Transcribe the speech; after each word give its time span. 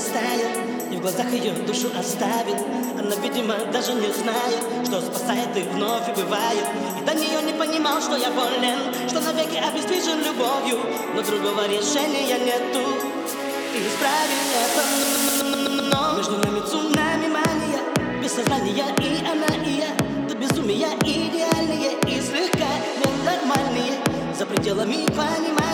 ее 0.00 0.70
и 0.90 0.96
в 0.96 1.02
глазах 1.02 1.30
ее 1.32 1.52
душу 1.52 1.88
оставил 1.96 2.56
Она, 2.98 3.14
видимо, 3.22 3.54
даже 3.72 3.92
не 3.92 4.10
знает 4.12 4.60
Что 4.84 5.00
спасает 5.00 5.56
и 5.56 5.62
вновь 5.62 6.08
убивает. 6.08 6.66
И 7.00 7.04
до 7.04 7.14
нее 7.14 7.40
не 7.42 7.52
понимал, 7.52 8.00
что 8.00 8.16
я 8.16 8.30
болен 8.30 8.78
Что 9.08 9.20
навеки 9.20 9.56
обездвижен 9.56 10.18
любовью. 10.24 10.78
Но 11.14 11.22
другого 11.22 11.68
решения 11.68 12.26
нету. 12.38 12.82
Исправить 13.72 14.50
это 14.64 14.82
Но 15.94 16.16
между 16.16 16.38
нами 16.38 16.60
цунами 16.68 17.28
мания. 17.28 17.80
Без 18.20 18.32
сознания 18.32 18.86
и 18.98 19.24
она, 19.24 19.64
и 19.64 19.78
я 19.78 19.94
До 20.28 20.34
безумия 20.34 20.88
идеальные 21.02 21.92
И 22.08 22.20
слегка 22.20 22.66
ненормальные 23.04 23.92
За 24.36 24.44
пределами 24.44 25.06
понимания 25.06 25.69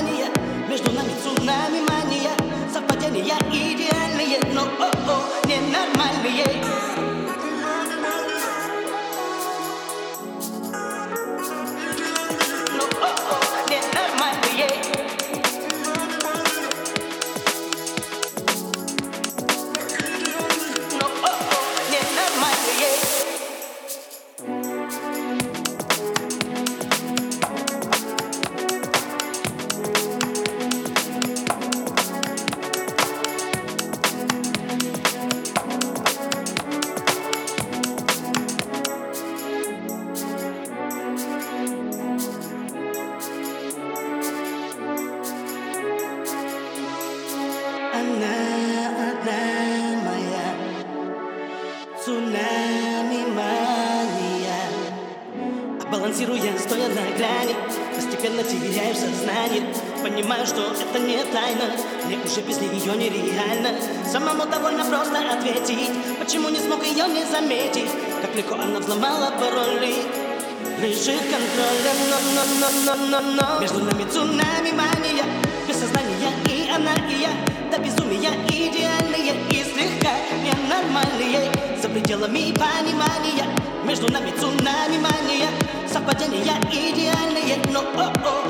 Она 48.17 49.11
одна 49.11 50.01
моя. 50.09 50.49
Цунами 52.03 53.27
мания. 53.29 54.63
Балансируя, 55.91 56.59
стоя 56.59 56.89
на 56.89 57.03
грани 57.17 57.55
Постепенно 57.95 58.43
теряю 58.43 58.95
сознание. 58.95 59.71
Понимаю, 60.03 60.47
что 60.47 60.73
это 60.73 60.99
не 60.99 61.23
тайна. 61.25 61.77
Мне 62.07 62.19
уже 62.25 62.41
без 62.41 62.59
нее 62.59 62.97
нереально. 62.97 63.79
Самому 64.11 64.47
довольно 64.47 64.85
просто 64.87 65.19
ответить 65.19 65.91
Почему 66.19 66.49
не 66.49 66.59
смог 66.59 66.83
ее 66.87 67.07
не 67.09 67.25
заметить. 67.27 67.91
Как 68.23 68.35
легко 68.35 68.55
она 68.55 68.81
взломала 68.81 69.31
пароли. 69.39 69.97
Лежит 70.81 71.21
контролем, 71.21 71.99
но, 72.11 72.19
но, 72.35 72.43
но, 72.61 72.97
но, 73.11 73.21
но, 73.21 73.33
но. 73.33 73.61
Между 73.61 73.81
нами 73.81 74.11
цунами 74.11 74.73
мания. 74.73 75.25
Без 75.69 75.77
сознания 75.77 76.33
и 76.47 76.71
она, 76.71 76.95
и 77.11 77.21
я 77.21 77.56
До 77.77 77.83
безумия 77.83 78.31
идеальные 78.49 79.35
и 79.51 79.63
слегка 79.63 80.11
ненормальные. 80.43 81.53
За 81.83 81.91
пределами 81.91 82.55
понимания 82.55 83.45
Между 83.85 84.11
нами 84.11 84.31
цунами 84.31 84.97
мания. 84.97 85.51
Совпадения 85.87 86.55
идеальные, 86.73 87.59
но 87.73 87.81
о-о, 87.81 88.46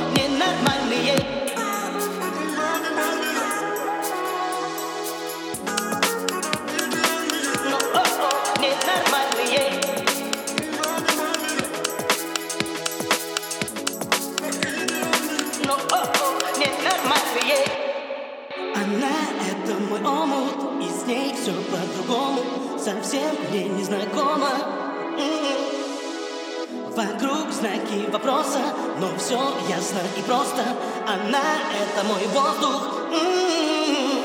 ней 21.06 21.34
все 21.34 21.52
по-другому. 21.52 22.40
Совсем 22.78 23.30
мне 23.50 23.64
незнакомо 23.64 24.50
М-м. 25.18 25.56
Вокруг 26.94 27.50
знаки 27.52 28.10
вопроса 28.10 28.60
Но 29.00 29.08
все 29.18 29.38
ясно 29.68 30.00
и 30.16 30.22
просто. 30.22 30.62
Она— 31.06 31.42
это 31.82 32.04
мой 32.06 32.26
воздух. 32.32 32.88
М-м. 33.12 34.22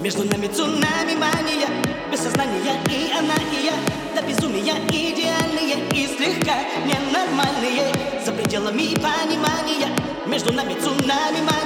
Между 0.00 0.24
нами 0.24 0.46
цунами 0.48 1.14
мания 1.16 1.68
Без 2.10 2.20
сознания 2.20 2.80
и 2.90 3.12
она, 3.12 3.34
и 3.52 3.66
я 3.66 3.74
До 4.14 4.26
безумия 4.26 4.76
идеальные 4.88 5.88
И 5.92 6.06
слегка 6.06 6.56
ненормальные. 6.84 7.92
За 8.24 8.32
пределами 8.32 8.94
понимания 8.94 9.88
Между 10.26 10.52
нами 10.52 10.74
цунами 10.74 11.40
мания 11.40 11.63